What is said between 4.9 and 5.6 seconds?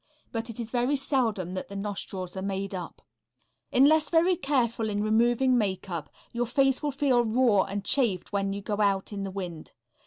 removing